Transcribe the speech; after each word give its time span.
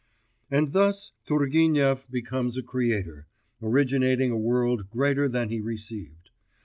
And 0.49 0.71
thus 0.73 1.11
Turgenev 1.27 2.07
becomes 2.09 2.57
a 2.57 2.63
creator, 2.63 3.27
originating 3.61 4.31
a 4.31 4.35
world 4.35 4.89
greater 4.89 5.27
than 5.29 5.49
he 5.49 5.61
received. 5.61 6.31